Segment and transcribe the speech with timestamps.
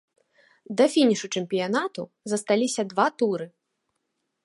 [0.79, 2.03] Да фінішу чэмпіянату
[2.35, 3.45] засталіся два туры.